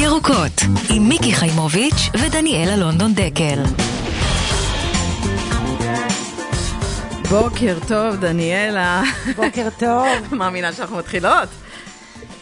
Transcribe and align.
ירוקות, 0.00 0.52
עם 0.94 1.08
מיקי 1.08 1.32
חיימוביץ' 1.32 2.08
ודניאלה 2.20 2.76
לונדון 2.76 3.14
דקל. 3.14 3.62
בוקר 7.30 7.78
טוב, 7.88 8.16
דניאלה. 8.16 9.02
בוקר 9.36 9.68
טוב. 9.78 10.06
מאמינה 10.38 10.72
שאנחנו 10.72 10.96
מתחילות? 10.96 11.48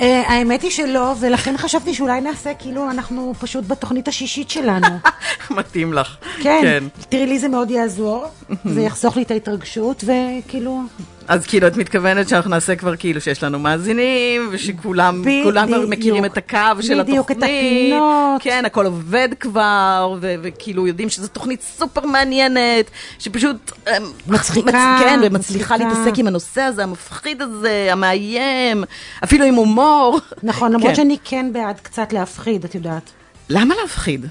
אה, 0.01 0.22
האמת 0.27 0.63
היא 0.63 0.71
שלא, 0.71 1.15
ולכן 1.21 1.56
חשבתי 1.56 1.95
שאולי 1.95 2.21
נעשה 2.21 2.54
כאילו 2.54 2.90
אנחנו 2.90 3.33
פשוט 3.40 3.65
בתוכנית 3.67 4.09
השישית 4.09 4.51
שלנו. 4.51 4.87
מתאים 5.51 5.93
לך. 5.93 6.17
כן, 6.43 6.85
תראי 7.09 7.27
לי 7.27 7.38
זה 7.38 7.49
מאוד 7.49 7.71
יעזור, 7.71 8.25
זה 8.75 8.81
יחסוך 8.81 9.17
לי 9.17 9.23
את 9.23 9.31
ההתרגשות, 9.31 10.04
וכאילו... 10.04 10.83
אז 11.29 11.47
כאילו, 11.47 11.67
את 11.67 11.77
מתכוונת 11.77 12.29
שאנחנו 12.29 12.51
נעשה 12.51 12.77
כבר 12.77 12.97
כאילו 12.97 13.21
שיש 13.21 13.43
לנו 13.43 13.58
מאזינים, 13.58 14.49
ושכולם 14.53 15.22
כולם 15.45 15.67
כבר 15.67 15.87
מכירים 15.88 16.25
את 16.25 16.37
הקו 16.37 16.56
של 16.80 17.01
התוכנית. 17.01 17.07
בדיוק, 17.07 17.30
את 17.30 17.37
הפינות. 17.37 18.43
כן, 18.43 18.62
הכל 18.66 18.87
עובד 18.87 19.29
כבר, 19.41 20.16
וכאילו 20.21 20.87
יודעים 20.87 21.09
שזו 21.09 21.29
תוכנית 21.29 21.62
סופר 21.62 22.07
מעניינת, 22.07 22.91
שפשוט... 23.19 23.73
אה, 23.89 23.97
מצחיקה. 24.29 24.66
מצ- 24.66 25.02
כן, 25.02 25.21
ומצליחה. 25.23 25.77
להתעסק 25.77 26.19
עם 26.19 26.27
הנושא 26.27 26.61
הזה, 26.62 26.83
המפחיד 26.83 27.43
הזה, 27.43 27.88
המאיים, 27.91 28.85
אפילו 29.24 29.45
עם 29.45 29.55
הומור. 29.55 30.21
נכון, 30.43 30.73
למרות 30.73 30.88
כן. 30.91 30.95
שאני 30.95 31.16
כן 31.24 31.51
בעד 31.52 31.80
קצת 31.83 32.13
להפחיד, 32.13 32.65
את 32.65 32.74
יודעת. 32.74 33.11
למה 33.49 33.74
להפחיד? 33.83 34.27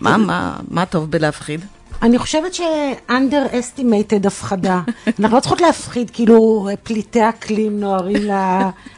מה, 0.00 0.16
מה, 0.16 0.56
מה 0.70 0.86
טוב 0.86 1.10
בלהפחיד? 1.10 1.64
אני 2.02 2.18
חושבת 2.18 2.54
ש-underestimated 2.54 4.26
הפחדה. 4.26 4.80
אנחנו 5.20 5.36
לא 5.36 5.40
צריכות 5.40 5.60
להפחיד, 5.60 6.10
כאילו 6.10 6.68
פליטי 6.82 7.28
אקלים 7.28 7.80
נוהרים 7.80 8.30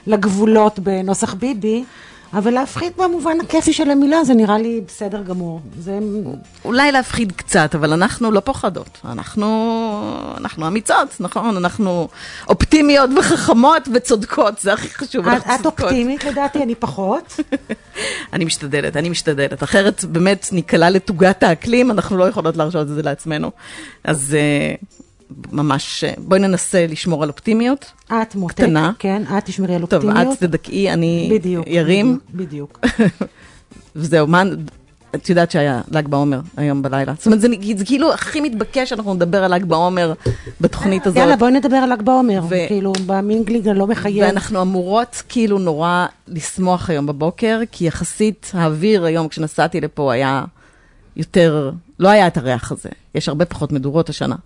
לגבולות 0.07 0.79
בנוסח 0.79 1.35
ביבי, 1.35 1.85
אבל 2.33 2.51
להפחיד 2.51 2.93
במובן 2.97 3.41
הכיפי 3.41 3.73
של 3.73 3.91
המילה, 3.91 4.25
זה 4.25 4.35
נראה 4.35 4.59
לי 4.59 4.81
בסדר 4.87 5.23
גמור. 5.23 5.61
זה... 5.79 5.99
אולי 6.65 6.93
להפחיד 6.93 7.33
קצת, 7.33 7.75
אבל 7.75 7.93
אנחנו 7.93 8.31
לא 8.31 8.41
פוחדות. 8.41 8.99
אנחנו, 9.05 9.47
אנחנו 10.37 10.67
אמיצות, 10.67 11.17
נכון? 11.21 11.57
אנחנו 11.57 12.09
אופטימיות 12.49 13.11
וחכמות 13.19 13.89
וצודקות, 13.95 14.59
זה 14.61 14.73
הכי 14.73 14.89
חשוב. 14.89 15.29
את, 15.29 15.43
את. 15.61 15.67
אופטימית 15.67 16.25
לדעתי, 16.25 16.63
אני 16.63 16.75
פחות. 16.75 17.41
אני 18.33 18.45
משתדלת, 18.45 18.97
אני 18.97 19.09
משתדלת. 19.09 19.63
אחרת 19.63 20.05
באמת 20.05 20.49
ניקלע 20.53 20.91
לתוגת 20.91 21.43
האקלים, 21.43 21.91
אנחנו 21.91 22.17
לא 22.17 22.29
יכולות 22.29 22.57
להרשות 22.57 22.83
את 22.83 22.95
זה 22.95 23.03
לעצמנו. 23.03 23.51
אז 24.05 24.37
אה, 24.39 24.75
ממש, 25.53 26.05
בואי 26.19 26.41
ננסה 26.41 26.87
לשמור 26.87 27.23
על 27.23 27.29
אופטימיות. 27.29 27.93
את 28.07 28.35
מותק, 28.35 28.55
קטנה. 28.55 28.93
כן, 28.99 29.23
את 29.39 29.45
תשמרי 29.45 29.75
על 29.75 29.87
טוב, 29.87 30.05
אופטימיות. 30.05 30.37
את 30.37 30.39
תדכאי, 30.39 30.93
אני 30.93 31.29
בדיוק. 31.33 31.67
ירים, 31.69 32.19
בדיוק. 32.35 32.81
וזהו, 33.97 34.27
מה... 34.27 34.43
את 35.15 35.29
יודעת 35.29 35.51
שהיה 35.51 35.81
ל"ג 35.91 36.09
בעומר 36.09 36.41
היום 36.57 36.83
בלילה. 36.83 37.13
זאת 37.17 37.27
אומרת, 37.27 37.41
זה, 37.41 37.49
זה 37.77 37.85
כאילו 37.85 38.13
הכי 38.13 38.41
מתבקש 38.41 38.89
שאנחנו 38.89 39.15
נדבר 39.15 39.45
על 39.45 39.55
ל"ג 39.55 39.65
בעומר 39.65 40.13
בתוכנית 40.61 41.07
הזאת. 41.07 41.17
יאללה, 41.19 41.37
בואי 41.37 41.53
נדבר 41.53 41.77
על 41.77 41.93
ל"ג 41.93 42.03
בעומר. 42.03 42.41
ו- 42.49 42.69
כאילו, 42.69 42.93
במינגליג 43.07 43.69
הלא 43.69 43.87
מחייב. 43.87 44.27
ואנחנו 44.27 44.63
אמורות 44.63 45.23
כאילו 45.29 45.59
נורא 45.59 46.07
לשמוח 46.29 46.91
היום 46.91 47.07
בבוקר, 47.07 47.61
כי 47.73 47.85
יחסית 47.87 48.51
האוויר 48.55 49.05
היום 49.05 49.29
כשנסעתי 49.29 49.81
לפה 49.81 50.13
היה 50.13 50.45
יותר, 51.17 51.71
לא 51.99 52.09
היה 52.09 52.27
את 52.27 52.37
הריח 52.37 52.73
הזה. 52.73 52.89
יש 53.15 53.29
הרבה 53.29 53.45
פחות 53.45 53.73
מדורות 53.73 54.09
השנה. 54.09 54.37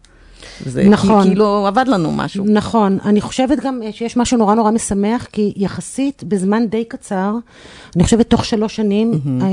זה 0.66 0.84
נכון. 0.84 1.22
כי, 1.22 1.28
כאילו 1.28 1.66
עבד 1.66 1.84
לנו 1.88 2.12
משהו. 2.12 2.44
נכון, 2.48 2.98
אני 3.04 3.20
חושבת 3.20 3.60
גם 3.60 3.80
שיש 3.90 4.16
משהו 4.16 4.38
נורא 4.38 4.54
נורא 4.54 4.70
משמח, 4.70 5.26
כי 5.32 5.52
יחסית 5.56 6.24
בזמן 6.24 6.66
די 6.66 6.84
קצר, 6.84 7.34
אני 7.96 8.04
חושבת 8.04 8.30
תוך 8.30 8.44
שלוש 8.44 8.76
שנים, 8.76 9.12
אה, 9.12 9.46
אה, 9.46 9.52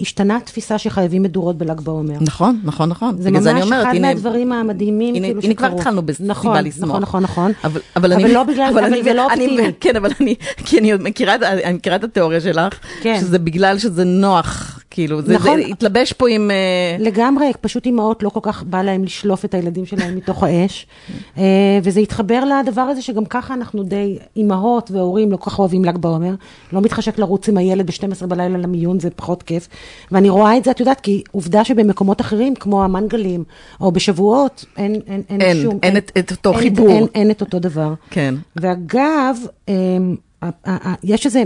השתנה 0.00 0.36
התפיסה 0.36 0.78
שחייבים 0.78 1.22
מדורות 1.22 1.58
בל"ג 1.58 1.80
בעומר. 1.80 2.16
נכון, 2.20 2.60
נכון, 2.64 2.88
נכון. 2.88 3.16
זה 3.18 3.30
ממש 3.30 3.46
אני 3.46 3.62
אומרת, 3.62 3.86
אחד 3.86 3.94
הנה, 3.94 4.08
מהדברים 4.08 4.52
המדהימים 4.52 5.14
הנה, 5.14 5.26
כאילו 5.26 5.40
הנה 5.42 5.54
כבר 5.54 5.66
שקרו. 5.66 5.78
התחלנו 5.78 6.02
בסיבה 6.02 6.28
נכון, 6.28 6.64
לשמוח. 6.64 6.86
נכון, 6.88 7.02
נכון, 7.02 7.22
נכון. 7.22 7.52
אבל, 7.64 7.80
אבל, 7.96 8.12
אבל 8.12 8.24
אני, 8.24 8.32
לא 8.34 8.44
בגלל- 8.44 8.68
אבל 8.72 8.84
אני, 8.84 9.02
זה 9.02 9.14
לא 9.14 9.24
אופטימי. 9.24 9.62
כן, 9.80 9.96
אבל 9.96 10.10
אני, 10.20 10.34
כי 10.66 10.78
אני 10.78 10.92
מכירה, 10.92 11.34
אני 11.64 11.72
מכירה 11.74 11.96
את 11.96 12.04
התיאוריה 12.04 12.40
שלך, 12.40 12.74
כן. 13.02 13.18
שזה 13.20 13.38
בגלל 13.38 13.78
שזה 13.78 14.04
נוח, 14.04 14.77
כאילו, 14.98 15.22
זה, 15.22 15.34
נכון. 15.34 15.60
זה 15.62 15.66
התלבש 15.66 16.12
פה 16.12 16.28
עם... 16.28 16.50
אה, 16.50 16.96
לגמרי, 17.04 17.50
פשוט 17.60 17.86
אימהות 17.86 18.22
לא 18.22 18.28
כל 18.28 18.40
כך 18.42 18.62
בא 18.62 18.82
להם 18.82 19.04
לשלוף 19.04 19.44
את 19.44 19.54
הילדים 19.54 19.86
שלהם 19.86 20.16
מתוך 20.16 20.42
האש. 20.42 20.86
אה, 21.38 21.42
וזה 21.82 22.00
התחבר 22.00 22.42
לדבר 22.44 22.80
הזה 22.82 23.02
שגם 23.02 23.24
ככה 23.24 23.54
אנחנו 23.54 23.82
די, 23.82 24.18
אימהות 24.36 24.90
והורים 24.90 25.32
לא 25.32 25.36
כל 25.36 25.50
כך 25.50 25.58
אוהבים 25.58 25.84
ל"ג 25.84 25.96
בעומר. 25.98 26.34
לא 26.72 26.80
מתחשק 26.80 27.18
לרוץ 27.18 27.48
עם 27.48 27.56
הילד 27.56 27.86
ב-12 27.86 28.26
בלילה 28.26 28.58
למיון, 28.58 29.00
זה 29.00 29.10
פחות 29.10 29.42
כיף. 29.42 29.68
ואני 30.12 30.28
רואה 30.28 30.56
את 30.56 30.64
זה, 30.64 30.70
את 30.70 30.80
יודעת, 30.80 31.00
כי 31.00 31.22
עובדה 31.30 31.64
שבמקומות 31.64 32.20
אחרים, 32.20 32.54
כמו 32.54 32.84
המנגלים, 32.84 33.44
או 33.80 33.92
בשבועות, 33.92 34.64
אין, 34.76 34.94
אין, 35.06 35.22
אין, 35.30 35.40
אין, 35.40 35.62
שום... 35.62 35.78
אין 35.82 35.96
את- 35.96 36.12
את 36.18 36.30
אותו 36.30 36.52
אין, 36.52 36.60
חיבור. 36.60 36.88
אין, 36.88 37.06
אין 37.14 37.30
את 37.30 37.40
אותו 37.40 37.58
דבר. 37.58 37.94
כן. 38.10 38.34
ואגב, 38.56 39.36
אמ, 39.68 39.74
ה- 40.42 40.46
ה- 40.64 40.88
ה- 40.88 40.94
יש 41.02 41.26
איזה, 41.26 41.42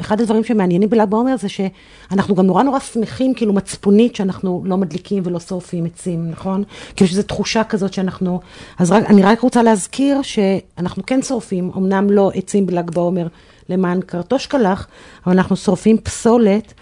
אחד 0.00 0.20
הדברים 0.20 0.44
שמעניינים 0.44 0.90
בל"ג 0.90 1.08
בעומר 1.08 1.36
זה 1.36 1.48
שאנחנו 1.48 2.34
גם 2.34 2.46
נורא 2.46 2.62
נורא 2.62 2.78
שמחים, 2.78 3.34
כאילו 3.34 3.52
מצפונית, 3.52 4.16
שאנחנו 4.16 4.62
לא 4.64 4.76
מדליקים 4.76 5.22
ולא 5.26 5.40
שורפים 5.40 5.84
עצים, 5.84 6.30
נכון? 6.30 6.64
כאילו 6.96 7.10
שזו 7.10 7.22
תחושה 7.22 7.64
כזאת 7.64 7.92
שאנחנו... 7.92 8.40
אז 8.78 8.90
רק, 8.90 9.04
אני 9.04 9.22
רק 9.22 9.40
רוצה 9.40 9.62
להזכיר 9.62 10.22
שאנחנו 10.22 11.06
כן 11.06 11.22
שורפים, 11.22 11.70
אמנם 11.76 12.10
לא 12.10 12.30
עצים 12.34 12.66
בל"ג 12.66 12.90
בעומר 12.90 13.26
למען 13.68 14.00
קרטושקלח, 14.00 14.86
אבל 15.26 15.36
אנחנו 15.36 15.56
שורפים 15.56 15.98
פסולת. 15.98 16.74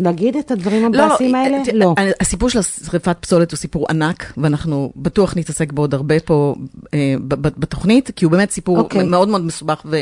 להגיד 0.00 0.36
את 0.36 0.50
הדברים 0.50 0.84
המבאסים 0.84 1.34
האלה? 1.34 1.56
אה, 1.56 1.62
לא. 1.74 1.94
אה, 1.98 2.10
הסיפור 2.20 2.50
של 2.50 2.62
שריפת 2.62 3.16
פסולת 3.20 3.50
הוא 3.50 3.58
סיפור 3.58 3.86
ענק, 3.90 4.32
ואנחנו 4.36 4.92
בטוח 4.96 5.36
נתעסק 5.36 5.72
בו 5.72 5.82
עוד 5.82 5.94
הרבה 5.94 6.20
פה 6.20 6.54
אה, 6.94 7.14
בתוכנית, 7.38 8.10
כי 8.16 8.24
הוא 8.24 8.32
באמת 8.32 8.50
סיפור 8.50 8.78
אוקיי. 8.78 9.04
מאוד 9.04 9.28
מאוד 9.28 9.44
מסובך 9.44 9.82
ו- 9.84 10.00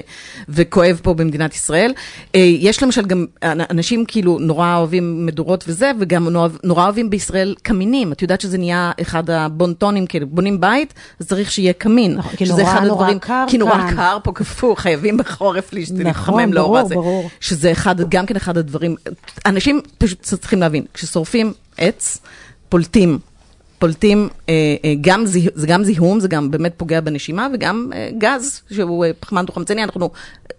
וכואב 0.48 1.00
פה 1.02 1.14
במדינת 1.14 1.54
ישראל. 1.54 1.92
אה, 2.34 2.40
יש 2.40 2.82
למשל 2.82 3.06
גם, 3.06 3.26
אנ- 3.42 3.60
אנשים 3.70 4.04
כאילו 4.08 4.38
נורא 4.38 4.76
אוהבים 4.76 5.26
מדורות 5.26 5.64
וזה, 5.68 5.90
וגם 6.00 6.28
נורא, 6.28 6.48
נורא 6.64 6.84
אוהבים 6.84 7.10
בישראל 7.10 7.54
קמינים. 7.62 8.12
את 8.12 8.22
יודעת 8.22 8.40
שזה 8.40 8.58
נהיה 8.58 8.92
אחד 9.00 9.30
הבונטונים, 9.30 10.06
כאילו 10.06 10.26
בונים 10.26 10.60
בית, 10.60 10.94
אז 11.20 11.26
צריך 11.26 11.50
שיהיה 11.52 11.72
קמין. 11.72 12.14
נכון, 12.14 12.32
כי 12.36 12.44
נורא, 12.44 12.62
נורא 12.62 12.78
הדברים- 12.78 13.18
קר 13.18 13.44
כי 13.48 13.58
נורא 13.58 13.72
כאן. 13.72 13.96
קר 13.96 14.18
פה 14.24 14.32
קפוא, 14.32 14.74
חייבים 14.76 15.16
בחורף 15.16 15.72
להשת- 15.72 15.92
נכון, 15.94 16.52
לאור 16.52 16.66
ברור, 16.66 16.78
הזה. 16.78 16.94
ברור. 16.94 17.30
שזה 17.40 17.72
אחד, 17.72 17.96
גם 18.10 18.26
כן 18.26 18.36
אחד 18.36 18.58
הדברים, 18.58 18.96
אנשים 19.46 19.79
פשוט 19.98 20.22
צריכים 20.22 20.60
להבין, 20.60 20.84
כששורפים 20.94 21.52
עץ, 21.78 22.18
פולטים, 22.68 23.18
פולטים, 23.78 24.28
אה, 24.48 24.54
אה, 24.84 24.94
גם 25.00 25.26
זיה, 25.26 25.50
זה 25.54 25.66
גם 25.66 25.84
זיהום, 25.84 26.20
זה 26.20 26.28
גם 26.28 26.50
באמת 26.50 26.74
פוגע 26.76 27.00
בנשימה, 27.00 27.48
וגם 27.54 27.90
אה, 27.94 28.10
גז, 28.18 28.60
שהוא 28.70 29.04
אה, 29.04 29.10
פחמן 29.20 29.46
דו-חמצני, 29.46 29.84
אנחנו, 29.84 30.10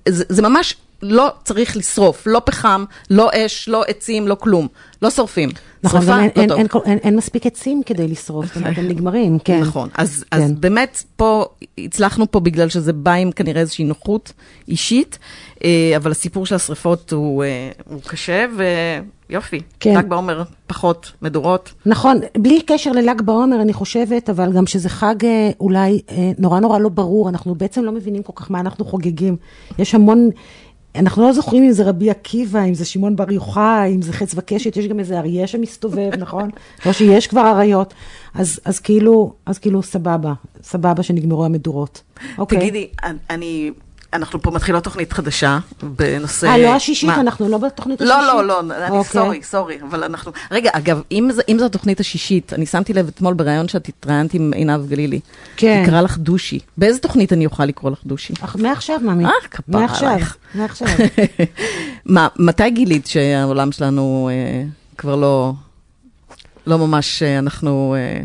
זה, 0.10 0.24
זה 0.30 0.42
ממש 0.42 0.76
לא 1.02 1.32
צריך 1.44 1.78
לשרוף, 1.78 2.24
לא 2.28 2.42
פחם, 2.46 2.86
לא 3.10 3.30
אש, 3.34 3.70
לא 3.70 3.84
עצים, 3.88 4.28
לא 4.28 4.36
כלום, 4.36 4.68
לא 5.02 5.10
שורפים. 5.10 5.50
נכון, 5.84 6.02
שרפה, 6.02 6.20
אין, 6.22 6.50
לא 6.50 6.56
אין, 6.56 6.68
טוב. 6.68 6.82
אין, 6.86 6.92
אין, 6.92 6.98
אין 7.04 7.16
מספיק 7.16 7.46
עצים 7.46 7.82
כדי 7.86 8.08
לשרוף, 8.08 8.58
הם 8.58 8.88
נגמרים, 8.88 9.40
כן. 9.40 9.60
נכון, 9.60 9.90
אז, 9.94 10.26
כן. 10.32 10.38
אז 10.38 10.52
באמת 10.52 11.04
פה, 11.16 11.46
הצלחנו 11.78 12.32
פה 12.32 12.40
בגלל 12.40 12.70
שזה 12.70 12.94
בא 12.94 13.14
עם 13.14 13.32
כנראה 13.32 13.62
איזושהי 13.62 13.86
נוחות 13.86 14.34
אישית, 14.68 15.20
אה, 15.64 15.94
אבל 15.98 16.12
הסיפור 16.12 16.46
של 16.46 16.56
השריפות 16.56 17.12
הוא, 17.14 17.44
אה, 17.44 17.70
הוא 17.90 18.02
קשה, 18.08 18.46
ויופי, 19.30 19.60
כן. 19.80 19.98
ל"ג 19.98 20.06
בעומר 20.06 20.44
פחות 20.68 21.12
מדורות. 21.22 21.74
נכון, 21.86 22.20
בלי 22.38 22.62
קשר 22.62 22.92
לל"ג 22.92 23.22
בעומר, 23.22 23.62
אני 23.62 23.74
חושבת, 23.74 24.30
אבל 24.30 24.54
גם 24.54 24.68
שזה 24.68 24.90
חג 24.90 25.26
אה, 25.26 25.50
אולי 25.60 26.02
נורא 26.38 26.60
נורא 26.60 26.80
לא 26.80 26.90
ברור, 26.90 27.30
אנחנו 27.30 27.56
בעצם 27.56 27.84
לא 27.84 27.92
מבינים 27.92 28.24
כל 28.24 28.34
כך 28.36 28.52
מה 28.52 28.60
אנחנו 28.60 28.86
חוגגים. 28.86 29.36
יש 29.80 29.96
המון, 29.96 30.30
אנחנו 30.96 31.24
לא 31.24 31.34
זוכרים 31.34 31.64
אם 31.64 31.72
זה 31.72 31.84
רבי 31.84 32.10
עקיבא, 32.10 32.64
אם 32.64 32.74
זה 32.74 32.86
שמעון 32.86 33.16
בר 33.16 33.32
יוחאי, 33.32 33.96
אם 33.96 34.02
זה 34.02 34.14
חץ 34.14 34.34
וקשת, 34.36 34.78
יש 34.78 34.88
גם 34.88 35.00
איזה 35.00 35.20
אריה 35.20 35.48
שמסתובב, 35.48 36.12
נכון? 36.24 36.50
לא 36.86 36.94
שיש 36.94 37.28
כבר 37.28 37.52
אריות. 37.52 37.94
אז, 38.34 38.60
אז 38.66 38.80
כאילו, 38.80 39.34
אז 39.46 39.58
כאילו, 39.58 39.84
סבבה, 39.84 40.34
סבבה 40.64 41.04
שנגמרו 41.04 41.46
המדורות. 41.46 42.02
אוקיי. 42.38 42.60
תגידי, 42.60 42.88
אני, 43.30 43.72
אנחנו 44.14 44.42
פה 44.42 44.52
מתחילות 44.52 44.84
תוכנית 44.84 45.14
חדשה 45.14 45.60
בנושא... 45.84 46.48
אה, 46.48 46.58
לא 46.58 46.76
השישית, 46.76 47.10
מה? 47.10 47.22
אנחנו 47.22 47.50
לא 47.50 47.58
בתוכנית 47.58 48.02
השישית? 48.02 48.18
לא, 48.28 48.48
לא, 48.48 48.48
לא, 48.48 48.60
אני 48.60 48.98
אוקיי. 48.98 49.22
סורי, 49.22 49.44
סורי, 49.44 49.78
אבל 49.90 50.04
אנחנו... 50.04 50.32
רגע, 50.52 50.70
אגב, 50.74 51.02
אם 51.12 51.30
אם 51.50 51.58
זו 51.60 51.66
התוכנית 51.66 52.00
השישית, 52.00 52.54
אני 52.54 52.66
שמתי 52.66 52.94
לב 52.94 53.08
אתמול 53.08 53.34
בריאיון 53.34 53.68
שאת 53.68 53.88
התראיינת 53.88 54.34
עם 54.34 54.52
עינב 54.56 54.90
גלילי. 54.90 55.20
כן. 55.58 55.84
קראה 55.86 56.02
לך 56.02 56.18
דושי. 56.18 56.60
באיזה 56.78 57.00
תוכנית 57.00 57.34
אני 57.34 57.46
אוכל 57.46 57.66
לקרוא 57.66 57.92
לך 57.92 58.00
דושי? 58.06 58.34
אך, 58.42 58.56
מעכשיו, 58.56 59.00
ממי. 59.04 59.26
אה, 59.26 59.32
כפרה 59.52 59.82
מעכשיו, 59.82 60.10
עלייך. 60.10 60.38
מעכשיו. 60.56 60.88
מה, 62.06 62.28
מתי 62.36 62.70
גילית 62.70 63.08
שהעולם 63.08 63.72
שלנו 63.72 64.30
אה, 64.32 64.64
כבר 64.98 65.16
לא, 65.16 65.54
לא 66.68 66.78
ממש, 66.78 67.24
אה, 67.24 67.40
אנחנו... 67.40 67.96
אה, 67.98 68.24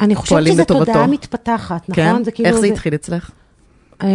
אני 0.00 0.14
חושבת 0.14 0.46
שזו. 0.46 0.64
תודעה 0.64 1.06
מתפתחת, 1.06 1.88
נכון? 1.88 2.04
כן? 2.04 2.24
זה 2.24 2.30
כאילו 2.30 2.48
איך 2.48 2.56
זה 2.56 2.66
התחיל 2.66 2.94
אצלך? 2.94 3.30
אה, 4.02 4.08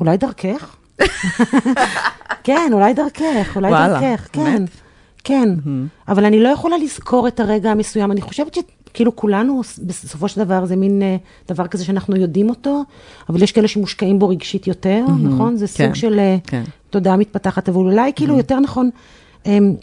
אולי 0.00 0.16
דרכך? 0.16 0.76
כן, 2.44 2.70
אולי 2.72 2.94
דרכך, 2.94 3.56
אולי 3.56 3.68
וואלה, 3.68 3.88
דרכך, 3.88 4.28
כן. 4.32 4.44
באמת? 4.44 4.70
כן, 5.24 5.48
אבל 6.08 6.24
אני 6.24 6.42
לא 6.42 6.48
יכולה 6.48 6.78
לזכור 6.78 7.28
את 7.28 7.40
הרגע 7.40 7.70
המסוים. 7.70 8.12
אני 8.12 8.20
חושבת 8.20 8.54
שכאילו 8.54 9.16
כולנו, 9.16 9.60
בסופו 9.86 10.28
של 10.28 10.44
דבר, 10.44 10.64
זה 10.64 10.76
מין 10.76 11.02
אה, 11.02 11.16
דבר 11.48 11.66
כזה 11.66 11.84
שאנחנו 11.84 12.16
יודעים 12.16 12.48
אותו, 12.48 12.82
אבל 13.28 13.42
יש 13.42 13.52
כאלה 13.52 13.68
שמושקעים 13.68 14.18
בו 14.18 14.28
רגשית 14.28 14.66
יותר, 14.66 15.04
נכון? 15.22 15.56
זה 15.56 15.66
כן, 15.66 15.86
סוג 15.86 15.94
של 15.94 16.18
אה, 16.18 16.36
כן. 16.46 16.62
תודעה 16.90 17.16
מתפתחת, 17.16 17.68
אבל 17.68 17.78
אולי 17.78 18.12
כאילו 18.16 18.36
יותר 18.36 18.60
נכון, 18.60 18.90
אמ, 19.46 19.74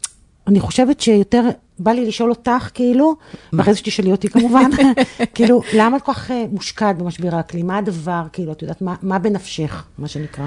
אני 0.48 0.60
חושבת 0.60 1.00
שיותר 1.00 1.44
בא 1.80 1.92
לי 1.92 2.06
לשאול 2.08 2.30
אותך, 2.30 2.70
כאילו, 2.74 3.16
ואחרי 3.54 3.74
זה 3.74 3.80
שתשאלי 3.80 4.12
אותי 4.12 4.30
כמובן, 4.30 4.70
כאילו, 5.36 5.62
למה 5.76 5.98
את 5.98 6.02
כל 6.02 6.14
כך 6.14 6.32
אה, 6.32 6.46
מושקעת 6.52 6.98
במשבר 6.98 7.36
האקלים? 7.36 7.68
מה 7.68 7.78
הדבר, 7.78 8.22
כאילו, 8.34 8.52
את 8.52 8.62
יודעת, 8.62 8.82
מה- 8.82 8.96
מה 9.04 9.20
בנפשך, 9.20 9.84
מה 9.98 10.08
שנקרא? 10.08 10.46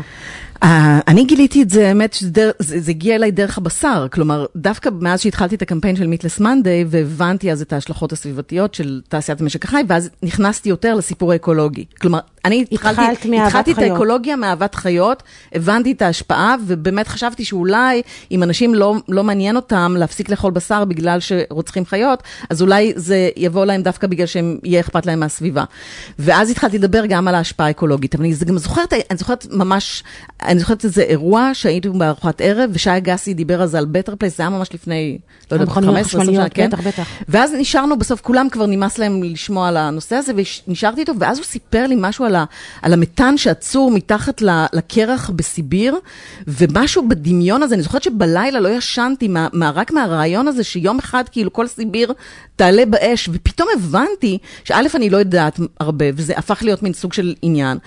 אה, 0.63 1.01
אני 1.09 1.25
גיליתי 1.25 1.63
את 1.63 1.71
זה, 1.71 1.89
האמת, 1.89 2.13
שזה 2.13 2.51
הגיע 2.91 3.15
אליי 3.15 3.31
דרך 3.31 3.59
הבשר. 3.59 4.07
כלומר, 4.13 4.47
דווקא 4.57 4.91
מאז 5.01 5.21
שהתחלתי 5.21 5.55
את 5.55 5.63
הקמפיין 5.63 5.97
של 5.97 6.07
מיטלס 6.07 6.41
מנדי, 6.41 6.85
והבנתי 6.89 7.53
אז 7.53 7.63
את 7.63 7.73
ההשלכות 7.73 8.13
הסביבתיות 8.13 8.75
של 8.75 9.01
תעשיית 9.09 9.41
המשק 9.41 9.65
החי, 9.65 9.83
ואז 9.89 10.11
נכנסתי 10.23 10.69
יותר 10.69 10.95
לסיפור 10.95 11.33
האקולוגי. 11.33 11.85
כלומר, 12.01 12.19
אני 12.45 12.65
התחלת 12.73 12.99
התחלתי, 12.99 13.41
התחלתי 13.41 13.73
את. 13.73 13.79
האקולוגיה 13.79 14.37
מאהבת 14.37 14.75
חיות, 14.75 15.23
הבנתי 15.53 15.93
את 15.93 16.03
ההשפעה, 16.03 16.57
ובאמת 16.67 17.09
חשבתי 17.09 17.45
שאולי, 17.45 18.03
אם 18.31 18.43
אנשים 18.43 18.75
לא, 18.75 18.95
לא 19.09 19.25
מעניין 19.25 19.57
אותם 19.57 19.95
להפסיק 19.99 20.31
לאכול 20.31 20.51
בשר 20.51 20.85
בגלל 20.85 21.19
שרוצחים 21.21 21.87
חיות, 21.87 22.23
אז 22.51 22.63
אולי 22.63 22.93
זה 22.97 23.31
יבוא 23.37 23.65
להם 23.65 23.83
דווקא 23.83 24.07
בגלל 24.07 24.27
שהם, 24.27 24.59
יהיה 24.65 24.81
אכפת 24.81 25.07
להם 25.07 25.21
מהסביבה. 25.21 25.65
ואז 26.19 26.51
התחלתי 26.51 26.79
לדבר 26.79 27.07
גם 27.07 27.29
על 27.29 27.35
ההשפעה 27.35 27.67
האקולוגית, 27.67 28.15
אבל 28.15 28.25
אני 28.25 28.35
גם 28.47 28.59
זוכרת, 28.59 28.93
אני 28.93 29.19
זוכרת 29.19 29.47
ממש, 29.51 30.05
אני 30.43 30.59
זוכרת 30.59 30.85
איזה 30.85 31.03
אירוע 31.03 31.51
שהיינו 31.53 31.93
בארוחת 31.93 32.41
ערב, 32.41 32.71
ושי 32.73 32.97
אגסי 32.97 33.35
דיבר 33.35 33.63
על 33.63 33.69
זה 33.69 33.79
על 33.79 33.85
בטר 33.85 34.17
פלייס, 34.17 34.37
זה 34.37 34.43
היה 34.43 34.51
ממש 34.51 34.69
לפני, 34.75 35.19
לא 35.51 35.55
יודעת, 35.55 35.69
המכוניות 35.69 35.95
15 35.95 36.21
20 36.23 36.37
שנה, 36.37 36.49
כן? 36.49 36.69
בטח, 36.69 36.81
בטח. 36.81 37.09
ואז 37.29 37.53
נשארנו, 37.59 37.99
בסוף 37.99 38.21
כולם 38.21 38.49
כבר 38.49 38.67
נמאס 38.67 38.99
להם 38.99 39.23
לשמוע 39.23 39.69
על 39.69 39.77
הנושא 39.77 40.17
הזה, 40.17 40.33
ונשארתי 40.67 41.01
איתו, 41.01 41.13
ואז 41.19 41.39
הוא 41.39 41.45
סיפר 41.45 41.87
לי 41.87 41.95
משהו 41.99 42.25
על, 42.25 42.32
ה, 42.37 42.45
על 42.83 42.93
המתאן 42.93 43.37
שעצור 43.37 43.91
מתחת 43.91 44.43
לקרח 44.73 45.31
בסיביר, 45.31 45.97
ומשהו 46.47 47.09
בדמיון 47.09 47.63
הזה, 47.63 47.75
אני 47.75 47.83
זוכרת 47.83 48.03
שבלילה 48.03 48.61
לא 48.61 48.69
ישנתי, 48.69 49.29
מה, 49.29 49.49
מה, 49.53 49.71
רק 49.71 49.93
מהרעיון 49.93 50.49
הזה 50.49 50.65
שיום 50.65 50.99
אחד 50.99 51.25
כאילו 51.33 51.53
כל 51.53 51.67
סיביר 51.67 52.13
תעלה 52.57 52.87
באש, 52.87 53.29
ופתאום 53.33 53.69
הבנתי 53.75 54.39
שא', 54.65 54.83
אני 54.95 55.11
לא 55.11 55.17
יודעת 55.17 55.61
הרבה, 55.81 56.05
וזה 56.15 56.33
הפך 56.37 56.63
להיות 56.63 56.83
מין 56.83 56.93
סוג 56.93 57.13
של 57.13 57.35
עניין. 57.43 57.79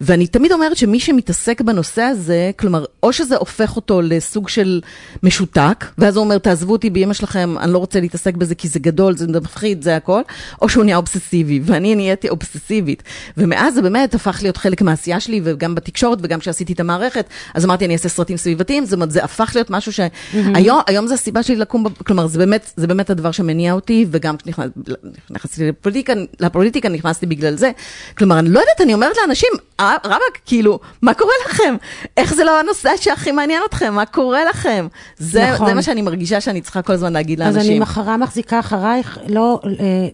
ואני 0.00 0.26
תמיד 0.26 0.52
אומרת 0.52 0.76
שמי 0.76 1.00
שמתעסק 1.00 1.60
בנושא 1.60 2.02
הזה, 2.02 2.50
כלומר, 2.58 2.84
או 3.02 3.12
שזה 3.12 3.36
הופך 3.36 3.76
אותו 3.76 4.00
לסוג 4.02 4.48
של 4.48 4.80
משותק, 5.22 5.84
ואז 5.98 6.16
הוא 6.16 6.24
אומר, 6.24 6.38
תעזבו 6.38 6.72
אותי 6.72 6.90
באמא 6.90 7.14
שלכם, 7.14 7.58
אני 7.58 7.72
לא 7.72 7.78
רוצה 7.78 8.00
להתעסק 8.00 8.34
בזה 8.34 8.54
כי 8.54 8.68
זה 8.68 8.78
גדול, 8.78 9.16
זה 9.16 9.26
מפחיד, 9.28 9.82
זה 9.82 9.96
הכל, 9.96 10.20
או 10.62 10.68
שהוא 10.68 10.84
נהיה 10.84 10.96
אובססיבי, 10.96 11.60
ואני 11.64 11.94
נהייתי 11.94 12.28
אובססיבית. 12.28 13.02
ומאז 13.36 13.74
זה 13.74 13.82
באמת 13.92 14.14
הפך 14.14 14.38
להיות 14.42 14.56
חלק 14.56 14.82
מהעשייה 14.82 15.20
שלי, 15.20 15.40
וגם 15.44 15.74
בתקשורת, 15.74 16.18
וגם 16.22 16.40
כשעשיתי 16.40 16.72
את 16.72 16.80
המערכת, 16.80 17.26
אז 17.54 17.64
אמרתי, 17.64 17.84
אני 17.84 17.94
אעשה 17.94 18.08
סרטים 18.08 18.36
סביבתיים, 18.36 18.84
זאת 18.84 18.92
אומרת, 18.92 19.10
זה 19.10 19.24
הפך 19.24 19.50
להיות 19.54 19.70
משהו 19.70 19.92
שהיום 19.92 20.80
היום 20.86 21.06
זה 21.06 21.14
הסיבה 21.14 21.42
שלי 21.42 21.56
לקום, 21.56 21.84
כלומר, 22.06 22.26
זה 22.26 22.38
באמת, 22.38 22.70
זה 22.76 22.86
באמת 22.86 23.10
הדבר 23.10 23.30
שמניע 23.30 23.72
אותי, 23.72 24.06
וגם 24.10 24.36
כשנכנסתי 24.36 25.68
לפוליטיקה, 25.68 26.12
לפוליטיקה 26.40 26.88
נכנסתי 26.88 27.26
בגלל 27.26 27.56
זה. 27.56 27.70
כלומר, 28.18 28.38
אני 28.38 28.48
לא 28.48 28.60
יודעת, 28.60 28.80
אני 28.80 28.94
אומרת 28.94 29.16
לאנשים, 29.20 29.50
"אה, 29.80 29.96
רבאק, 30.04 30.38
כאילו, 30.46 30.78
מה 31.02 31.14
קורה 31.14 31.32
לכם? 31.48 31.76
איך 32.16 32.34
זה 32.34 32.44
לא 32.44 32.60
הנושא 32.60 32.90
שהכי 32.96 33.32
מעניין 33.32 33.62
אתכם? 33.68 33.94
מה 33.94 34.06
קורה 34.06 34.44
לכם? 34.44 34.86
זה, 35.18 35.50
נכון. 35.52 35.66
זה 35.68 35.74
מה 35.74 35.82
שאני 35.82 36.02
מרגישה 36.02 36.40
שאני 36.40 36.60
צריכה 36.60 36.82
כל 36.82 36.92
הזמן 36.92 37.12
להגיד 37.12 37.42
אז 37.42 37.46
אני 37.46 37.54
לאנשים. 37.56 37.82
מחרה 37.82 38.16
מחזיקה 38.16 38.60
אחרייך, 38.60 39.18
לא, 39.28 39.60
אה, 39.64 40.08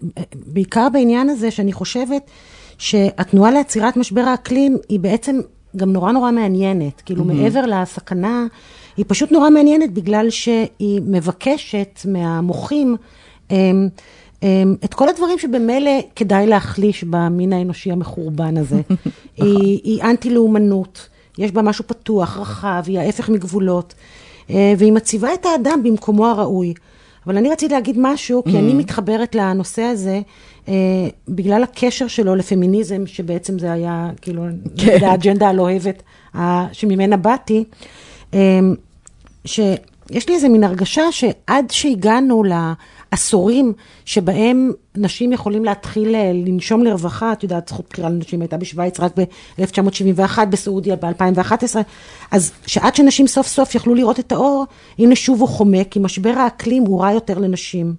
בעיקר 0.46 0.88
בעניין 0.92 1.28
הזה 1.28 1.50
שאני 1.50 1.72
חושבת 1.72 2.22
שהתנועה 2.78 3.50
לעצירת 3.50 3.96
משבר 3.96 4.20
האקלים 4.20 4.78
היא 4.88 5.00
בעצם 5.00 5.40
גם 5.76 5.92
נורא 5.92 6.12
נורא 6.12 6.30
מעניינת. 6.30 7.00
כאילו 7.00 7.24
מעבר 7.24 7.66
לסכנה, 7.66 8.46
היא 8.96 9.04
פשוט 9.08 9.32
נורא 9.32 9.50
מעניינת 9.50 9.92
בגלל 9.92 10.30
שהיא 10.30 11.00
מבקשת 11.06 12.00
מהמוחים 12.04 12.96
אמ, 13.50 13.88
אמ, 14.42 14.76
את 14.84 14.94
כל 14.94 15.08
הדברים 15.08 15.38
שבמילא 15.38 15.90
כדאי 16.16 16.46
להחליש 16.46 17.04
במין 17.04 17.52
האנושי 17.52 17.92
המחורבן 17.92 18.56
הזה. 18.56 18.80
היא, 19.36 19.80
היא 19.84 20.02
אנטי-לאומנות, 20.02 21.08
יש 21.38 21.52
בה 21.52 21.62
משהו 21.62 21.84
פתוח, 21.86 22.36
רחב, 22.36 22.82
היא 22.86 22.98
ההפך 22.98 23.28
מגבולות, 23.28 23.94
אה, 24.50 24.74
והיא 24.78 24.92
מציבה 24.92 25.34
את 25.34 25.46
האדם 25.46 25.82
במקומו 25.82 26.26
הראוי. 26.26 26.74
אבל 27.26 27.36
אני 27.36 27.50
רציתי 27.50 27.74
להגיד 27.74 27.96
משהו, 27.98 28.44
כי 28.44 28.58
אני 28.58 28.74
מתחברת 28.74 29.34
לנושא 29.34 29.82
הזה, 29.82 30.20
אה, 30.68 30.74
בגלל 31.28 31.62
הקשר 31.62 32.08
שלו 32.08 32.34
לפמיניזם, 32.36 33.06
שבעצם 33.06 33.58
זה 33.58 33.72
היה, 33.72 34.10
כאילו, 34.20 34.42
כן. 34.78 34.98
האג'נדה 35.04 35.48
הלוהבת 35.48 36.02
ה- 36.36 36.74
שממנה 36.74 37.16
באתי, 37.16 37.64
אה, 38.34 38.38
שיש 39.44 40.28
לי 40.28 40.34
איזה 40.34 40.48
מין 40.48 40.64
הרגשה 40.64 41.02
שעד 41.12 41.64
שהגענו 41.70 42.44
לעשורים 43.12 43.72
שבהם 44.04 44.72
נשים 44.96 45.32
יכולים 45.32 45.64
להתחיל 45.64 46.14
אה, 46.14 46.30
לנשום 46.34 46.84
לרווחה, 46.84 47.32
את 47.32 47.42
יודעת, 47.42 47.68
זכות 47.68 47.86
בחירה 47.90 48.08
לנשים 48.08 48.40
הייתה 48.40 48.56
בשוויץ 48.56 49.00
רק 49.00 49.12
ב-1971, 49.18 50.44
בסעודיה 50.44 50.96
ב-2011, 50.96 51.76
אז 52.30 52.52
שעד 52.66 52.94
שנשים 52.94 53.26
סוף 53.26 53.46
סוף 53.46 53.74
יכלו 53.74 53.94
לראות 53.94 54.20
את 54.20 54.32
האור, 54.32 54.66
הנה 54.98 55.16
שוב 55.16 55.40
הוא 55.40 55.48
חומק, 55.48 55.88
כי 55.90 55.98
משבר 55.98 56.30
האקלים 56.36 56.82
הוא 56.82 57.02
רע 57.02 57.12
יותר 57.12 57.38
לנשים. 57.38 57.94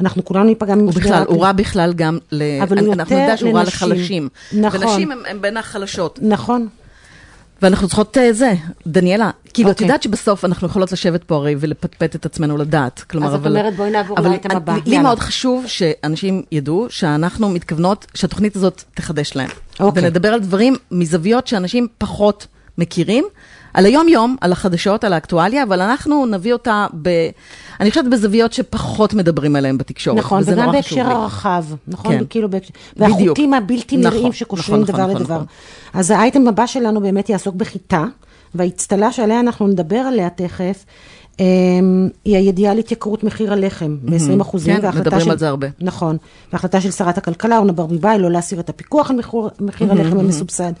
אנחנו 0.00 0.24
כולנו 0.24 0.44
ניפגע 0.44 0.74
ממשבר 0.74 1.14
האקלים. 1.14 1.36
הוא 1.36 1.44
רע 1.44 1.52
בכלל 1.52 1.92
גם, 1.92 2.18
ל... 2.32 2.42
אבל 2.62 2.78
הוא 2.78 2.94
אנחנו 2.94 3.16
נדע 3.16 3.36
שהוא 3.36 3.52
רע. 3.52 3.62
לחלשים. 3.62 4.28
נכון. 4.52 4.82
ונשים 4.82 5.10
הם 5.26 5.40
בין 5.40 5.56
החלשות. 5.56 6.18
נכון. 6.22 6.68
ואנחנו 7.62 7.86
צריכות 7.86 8.18
אה, 8.18 8.32
זה, 8.32 8.52
דניאלה, 8.86 9.30
כאילו, 9.54 9.70
את 9.70 9.74
אוקיי. 9.74 9.84
יודעת 9.84 10.02
שבסוף 10.02 10.44
אנחנו 10.44 10.66
יכולות 10.66 10.92
לשבת 10.92 11.24
פה 11.24 11.34
הרי 11.34 11.54
ולפטפט 11.58 12.16
את 12.16 12.26
עצמנו 12.26 12.56
לדעת. 12.56 13.00
כלומר, 13.00 13.28
אז 13.28 13.34
את 13.34 13.40
אבל... 13.40 13.56
אומרת, 13.56 13.76
בואי 13.76 13.90
נעבור 13.90 14.18
אבל 14.18 14.28
לאייטם 14.28 14.56
הבא. 14.56 14.76
לי. 14.86 14.98
מאוד 14.98 15.18
חשוב 15.18 15.64
שאנשים 15.66 16.42
ידעו 16.52 16.86
שאנחנו 16.90 17.48
מתכוונות, 17.48 18.06
שהתוכנית 18.14 18.56
הזאת 18.56 18.82
תחדש 18.94 19.36
להם. 19.36 19.50
אוקיי. 19.80 20.02
ונדבר 20.02 20.28
על 20.28 20.40
דברים 20.40 20.76
מזוויות 20.90 21.46
שאנשים 21.46 21.86
פחות 21.98 22.46
מכירים, 22.78 23.24
על 23.74 23.86
היום-יום, 23.86 24.36
על 24.40 24.52
החדשות, 24.52 25.04
על 25.04 25.12
האקטואליה, 25.12 25.62
אבל 25.62 25.80
אנחנו 25.80 26.26
נביא 26.26 26.52
אותה 26.52 26.86
ב... 27.02 27.08
אני 27.80 27.90
חושבת 27.90 28.04
בזוויות 28.04 28.52
שפחות 28.52 29.14
מדברים 29.14 29.56
עליהן 29.56 29.78
בתקשורת. 29.78 30.18
נכון, 30.18 30.40
וזה 30.40 30.52
וגם 30.52 30.64
נורא 30.64 30.82
חשוב 30.82 30.98
בהקשר 30.98 31.08
לי. 31.08 31.14
הרחב, 31.14 31.64
נכון? 31.88 32.18
כן. 32.18 32.24
כאילו, 32.30 32.50
בהקשר- 32.50 32.72
בדיוק. 32.96 33.18
והחוטים 33.20 33.54
הבלתי 33.54 33.96
נראים 33.96 34.18
נכון, 34.20 34.32
שקושרים 34.32 34.80
נכון, 34.82 34.94
דבר 34.94 35.06
נכון, 35.06 35.20
לדבר. 35.22 35.34
נכון. 35.34 35.46
אז 35.94 36.10
האייטם 36.10 36.48
הבא 36.48 36.66
שלנו 36.66 37.00
באמת 37.00 37.28
יעסוק 37.28 37.54
בחיטה, 37.54 38.04
והאצטלה 38.54 39.12
שעליה 39.12 39.40
אנחנו 39.40 39.66
נדבר 39.68 39.96
עליה 39.96 40.30
תכף, 40.30 40.84
אמ, 41.40 41.44
היא 42.24 42.36
הידיעה 42.36 42.72
על 42.72 42.78
התייקרות 42.78 43.24
מחיר 43.24 43.52
הלחם 43.52 43.96
ב-20 44.04 44.40
אחוזים. 44.42 44.80
כן, 44.80 44.88
מדברים 44.98 45.30
על 45.30 45.38
זה 45.38 45.48
הרבה. 45.48 45.66
נכון. 45.80 46.16
והחלטה 46.52 46.80
של 46.80 46.90
שרת 46.90 47.18
הכלכלה, 47.18 47.56
אורנה 47.56 47.72
ברביבאי, 47.72 48.18
לא 48.18 48.30
להסיר 48.30 48.60
את 48.60 48.68
הפיקוח 48.68 49.10
על 49.10 49.16
מחיר, 49.16 49.40
מחיר 49.60 49.92
הלחם 49.92 50.18
המסובסד. 50.18 50.72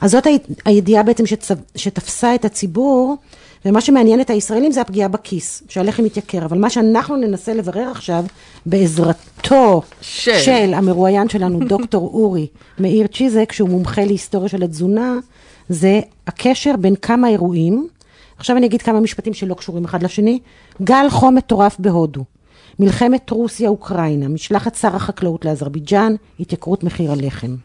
אז 0.00 0.10
זאת 0.10 0.26
הידיעה 0.64 1.02
בעצם 1.02 1.26
שצ... 1.26 1.50
שתפסה 1.76 2.34
את 2.34 2.44
הציבור, 2.44 3.16
ומה 3.64 3.80
שמעניין 3.80 4.20
את 4.20 4.30
הישראלים 4.30 4.72
זה 4.72 4.80
הפגיעה 4.80 5.08
בכיס, 5.08 5.62
שהלחם 5.68 6.04
מתייקר. 6.04 6.44
אבל 6.44 6.58
מה 6.58 6.70
שאנחנו 6.70 7.16
ננסה 7.16 7.54
לברר 7.54 7.88
עכשיו, 7.90 8.24
בעזרתו 8.66 9.82
של. 10.00 10.38
של 10.38 10.74
המרואיין 10.74 11.28
שלנו, 11.28 11.60
דוקטור 11.68 12.10
אורי 12.14 12.46
מאיר 12.78 13.06
צ'יזק, 13.06 13.52
שהוא 13.52 13.68
מומחה 13.68 14.04
להיסטוריה 14.04 14.48
של 14.48 14.62
התזונה, 14.62 15.14
זה 15.68 16.00
הקשר 16.26 16.76
בין 16.76 16.96
כמה 16.96 17.28
אירועים, 17.28 17.88
עכשיו 18.36 18.56
אני 18.56 18.66
אגיד 18.66 18.82
כמה 18.82 19.00
משפטים 19.00 19.34
שלא 19.34 19.54
קשורים 19.54 19.84
אחד 19.84 20.02
לשני, 20.02 20.38
גל 20.82 21.06
חום 21.10 21.34
מטורף 21.34 21.76
בהודו, 21.78 22.24
מלחמת 22.78 23.30
רוסיה-אוקראינה, 23.30 24.28
משלחת 24.28 24.74
שר 24.74 24.96
החקלאות 24.96 25.44
לאזרבייג'אן, 25.44 26.14
התייקרות 26.40 26.84
מחיר 26.84 27.12
הלחם. 27.12 27.56